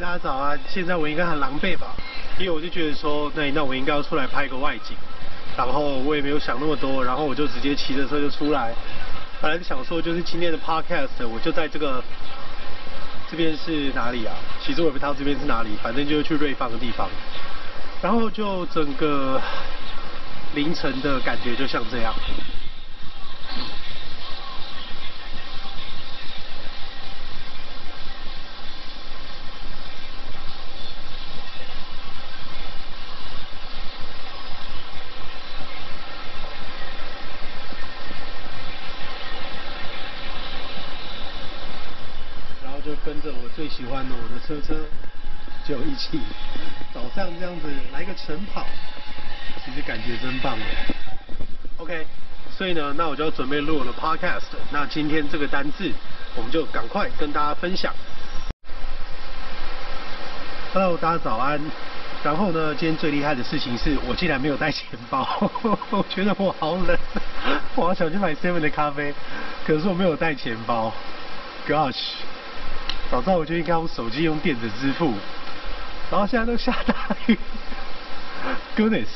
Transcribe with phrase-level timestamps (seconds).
[0.00, 0.58] 大家早啊！
[0.68, 1.94] 现在我应该很狼狈吧？
[2.38, 4.96] 因为我就觉得说，那那我应该要出来拍个外景，
[5.56, 8.74] 然后我也没有想那么多，然后我就直接骑着车就出来。
[9.40, 12.02] 本来想说就是今天的 podcast，我就在这个
[13.30, 14.34] 这边是哪里啊？
[14.60, 17.08] 其实我也不知道这边是哪里，反正就是去瑞芳的地方。
[18.02, 19.40] 然后就整个
[20.54, 22.12] 凌晨的感觉就像这样。
[42.84, 44.78] 就跟着我最喜欢的我的车车，
[45.66, 46.20] 就一起
[46.92, 48.66] 早上这样子来个晨跑，
[49.64, 50.64] 其实感觉真棒耶。
[51.78, 52.06] OK，
[52.54, 54.52] 所以呢，那我就要准备录我的 Podcast。
[54.70, 55.90] 那今天这个单字，
[56.36, 57.90] 我们就赶快跟大家分享。
[60.74, 61.58] Hello，大家早安。
[62.22, 65.26] 然后呢，今天最厉害的事情是我竟然没有带钱包，
[65.90, 66.98] 我觉得我好冷，
[67.76, 69.14] 我好想去买 Seven 的咖啡，
[69.66, 70.92] 可是我没有带钱包。
[71.66, 72.12] Gosh。
[73.10, 75.12] 早知道我就应该用手机用电子支付，
[76.10, 77.38] 然后现在都下大雨，
[78.76, 79.06] Goodness，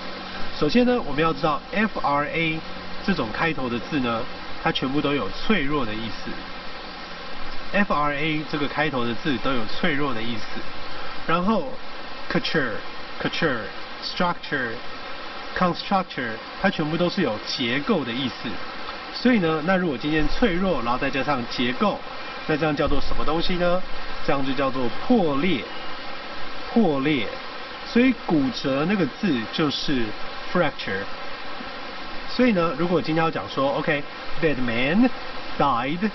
[0.59, 2.61] 首先呢，我们要知道 F R A
[3.05, 4.23] 这种开头的字呢，
[4.63, 6.31] 它全部都有脆弱的意思。
[7.75, 10.61] F R A 这个开头的字都有脆弱的意思，
[11.27, 11.73] 然后
[12.31, 12.71] couture
[13.21, 13.59] couture
[14.03, 14.71] structure
[15.59, 16.31] constructor
[16.63, 18.49] 它全部都是有结构的意思。
[19.13, 21.99] 所以呢，那如果今天脆弱，然后再加上结构，
[22.47, 23.83] 那这样叫做什么东西呢？
[24.25, 25.63] 这样就叫做破裂
[26.73, 27.27] 破裂。
[27.87, 30.03] 所以骨折那个字就是
[30.53, 31.03] fracture。
[32.29, 35.09] 所以呢，如果今天要讲说，OK，that man
[35.59, 36.11] died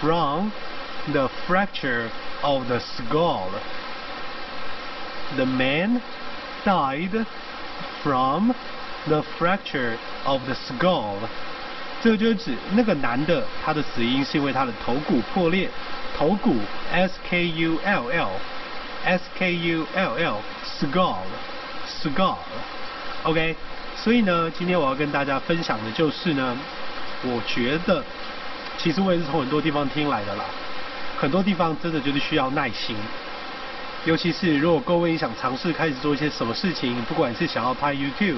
[0.00, 0.50] from
[1.11, 2.09] The fracture
[2.41, 3.49] of the skull.
[5.35, 6.01] The man
[6.63, 7.25] died
[8.01, 8.53] from
[9.07, 11.17] the fracture of the skull.
[12.01, 15.69] 这个就是指那个男的，他的死因是因为他的头骨破裂。
[16.17, 16.55] 头骨
[16.91, 18.29] S K U L L
[19.03, 21.17] S K U L L skull
[21.87, 22.37] skull.
[23.23, 23.55] OK，
[23.97, 26.55] 所以呢，今天我要跟大家分享的就是呢，
[27.23, 28.03] 我觉得
[28.77, 30.45] 其实我也是从很多地方听来的啦。
[31.20, 32.94] 很多地方真的就是需要耐心，
[34.04, 38.36] 尤其是如果各位想尝试开始做一些什么事情，不管是想要拍 YouTube，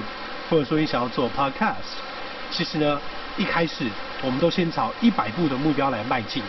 [0.49, 2.01] 或者说你想要做 Podcast，
[2.49, 2.99] 其实呢，
[3.37, 3.85] 一开始
[4.23, 6.41] 我们都先朝一百步的目标来迈进，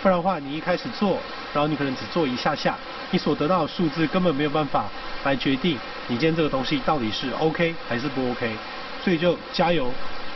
[0.00, 1.18] 不然的话，你一开始做，
[1.52, 2.76] 然后你可能只做一下下，
[3.10, 4.84] 你所得到的数字根本没有办法
[5.24, 5.76] 来决定
[6.06, 8.56] 你今天这个东西到底是 OK 还是不 OK，
[9.02, 9.90] 所以就加油，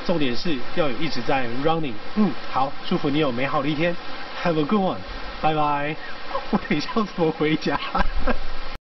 [0.04, 1.94] 重点是要有一直在 running。
[2.16, 3.94] 嗯，好，祝福你有美好的一天
[4.42, 4.96] ，Have a good one。
[5.40, 5.94] 拜拜，
[6.50, 7.78] 我等一下要怎么回家？